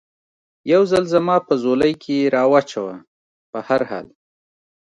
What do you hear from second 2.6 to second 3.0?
چوه،